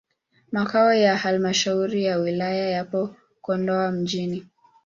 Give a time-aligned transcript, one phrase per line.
[0.51, 4.47] Makao ya halmashauri ya wilaya yapo Kondoa mjini.